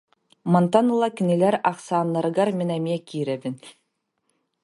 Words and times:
Мантан 0.51 0.87
ыла 0.93 1.09
кинилэр 1.15 1.55
ахсааннарыгар 1.71 2.49
мин 2.59 2.69
эмиэ 2.77 2.97
киирэбин 3.07 3.55